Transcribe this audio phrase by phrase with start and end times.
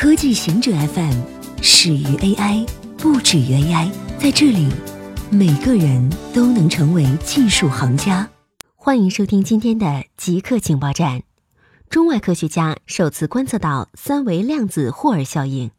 [0.00, 1.20] 科技行者 FM
[1.60, 2.66] 始于 AI，
[2.96, 3.90] 不止于 AI。
[4.18, 4.66] 在这里，
[5.30, 8.26] 每个人都能成为技术行家。
[8.76, 11.24] 欢迎收听今天的极客情报站。
[11.90, 15.70] 中外科学家首次观测到三维量子霍尔效应。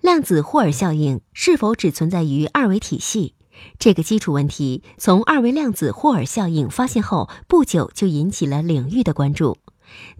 [0.00, 3.34] 量子霍尔效应是否只存在于二维体系？
[3.80, 9.58] 这个基础问题，从二维量子霍尔效应发现后不久就引起了领域的关注。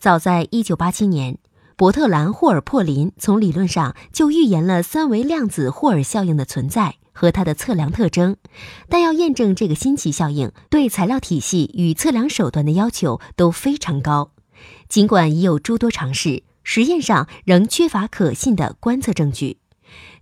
[0.01, 1.39] 早在1987年，
[1.79, 8.37] 伯特兰·霍尔珀林从理论上就预言了三维量子霍尔效应的存在和它的测量特征，
[8.89, 14.33] 但要验证这个新奇效应，对材料体系与测量手段的要求都非常高。
[14.89, 19.59] 尽管已有诸多尝试，实验上仍缺乏可信的观测证据。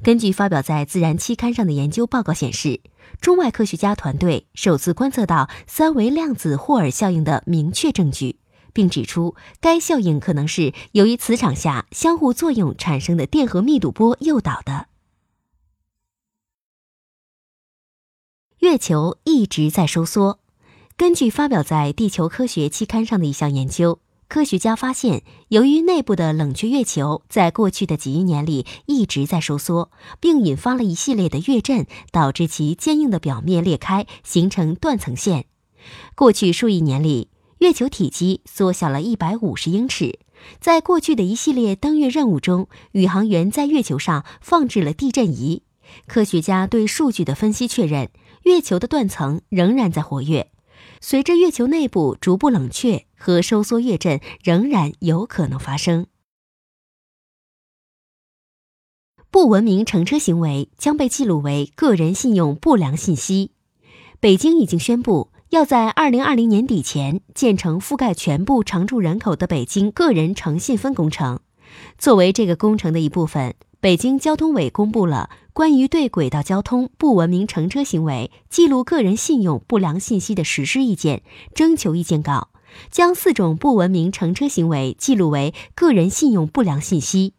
[0.02, 2.80] 根据发表在《自然》期刊上的研究报告显示，
[3.20, 8.40] 中外科学家团队首次观测到三维量子霍尔效应的明确证据，
[8.74, 14.88] 并指出该效应可能是由于磁场下相互作用产生的电荷密度波诱导的。
[18.59, 20.40] 月球一直在收缩。
[20.96, 24.01] 根据发表在《地球科学》期刊上的一项研究。
[24.26, 35.46] 科学家发现，由于内部的冷却月球在过去的几亿年里一直在收缩，并引发了一系列的月震，导致其坚硬的表面裂开，形成断层线。
[36.15, 37.29] 过去数亿年里，
[37.65, 40.18] 月球体积缩小了一百五十英尺。
[40.60, 45.62] 在过去的一系列登月任务中，宇航员在月球上放置了地震仪。
[46.07, 48.10] 科学家对数据的分析确认，
[48.42, 50.51] 月球的断层仍然在活跃。
[51.01, 56.07] 随着月球内部逐步冷却和收缩，月震仍然有可能发生。
[59.30, 63.52] 不文明乘车行为将被记录为个人信用不良信息。
[64.20, 71.38] 北京已经宣布要在二零二零年底前建成覆盖全部常住人口的北京个人诚信分工程。
[71.97, 73.55] 作为这个工程的一部分。
[73.81, 81.22] 北京交通委公布了关于对轨道交通不文明乘车行为记录个人信用不良信息的实施意见
[81.54, 82.48] 征求意见稿，
[82.91, 87.34] 将四种不文明乘车行为记录为个人信用不良信息。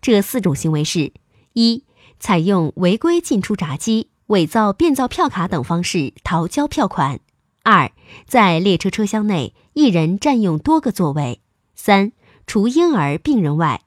[0.00, 1.12] 这四种行为是：
[1.52, 1.84] 一、
[2.18, 7.18] 采用违规进出闸机、伪造变造票卡等方式逃交票款；
[7.62, 7.92] 二、
[8.26, 11.40] 在列车车厢内一人占用多个座位；
[11.74, 12.12] 三、
[12.46, 13.82] 除婴儿、病人外。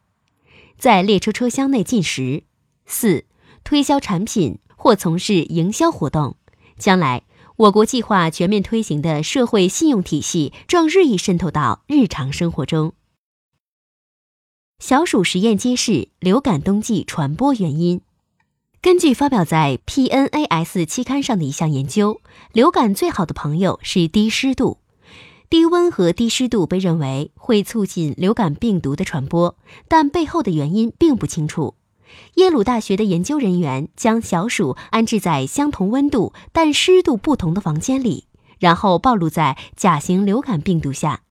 [0.78, 2.44] 在列车车厢内进食。
[2.86, 3.26] 四、
[3.64, 6.36] 推销产品或从事营销活动。
[6.78, 7.24] 将来，
[7.56, 12.94] 我国计划全面推行的社会信用体系正日益渗透到日常生活中。
[14.80, 18.02] 小鼠实验揭示流感冬季传播原因。
[18.84, 22.20] 根据发表在 PNAS 期刊上的一项研究，
[22.52, 24.80] 流感最好的朋友是低湿度。
[25.50, 29.56] 低温和低湿度被认为会促进流感病毒的传播，
[29.88, 31.76] 但背后的原因并不清楚。
[32.34, 38.28] 耶鲁大学的研究人员将小鼠安置在相同温度但湿度不同的房间里，
[38.60, 41.22] 然后暴露在甲型流感病毒下。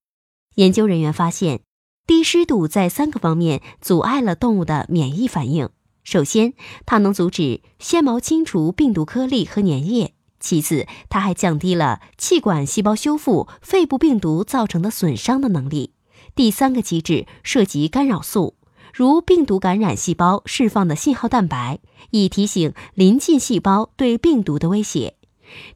[0.54, 1.60] 研究人员发现，
[2.06, 5.68] 低湿度在三个方面阻碍了动物的免疫反应。
[6.04, 6.54] 首先，
[6.84, 10.14] 它能阻止纤毛清除病毒颗粒和粘液。
[10.40, 15.92] 其次，它还降低了气管细胞修复肺部病毒造成的损伤的能力。
[16.34, 18.56] 第三个机制涉及干扰素，
[18.92, 21.78] 如病毒感染细胞释放的信号蛋白，
[22.10, 25.14] 以提醒邻近细胞对病毒的威胁。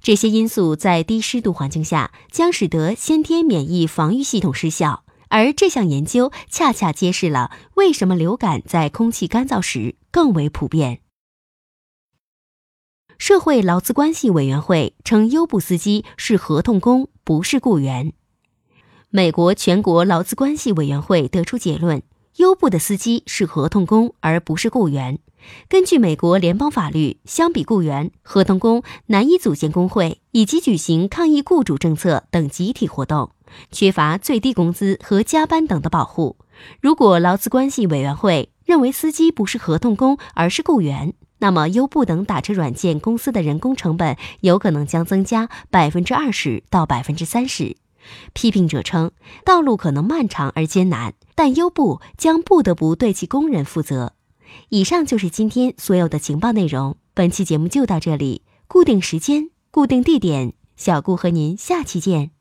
[0.02, 11.00] 这些因素在低湿度环境下将使得先天免疫防御系统失效，而这项研究恰恰揭示了为什么流感在空气干燥时更为普遍。
[13.18, 18.12] 社会劳资关系委员会称，优步司机是合同工，不是雇员。
[19.08, 22.02] 美国全国劳资关系委员会得出结论，
[22.36, 25.18] 优步的司机是合同工，而不是雇员。
[25.68, 33.30] 根据美国联邦法律，相比雇员，合同工难以组建工会以及举行抗议雇主政策等集体活动，
[33.70, 36.36] 缺乏最低工资和加班等的保护。
[36.80, 47.76] 如果劳资关系委员会认为司机不是合同工，而是雇员，那么，优步等打车软件公司的人工成本有可能将增加百分之二十到百分之三十。
[48.32, 49.10] 批评者称，
[49.44, 54.14] 道路可能漫长而艰难，但优步将不得不对其工人负责。
[54.68, 56.96] 以上就是今天所有的情报内容。
[57.12, 62.35] 本期节目就到这里，固定时间，固定地点，小顾和您下期见。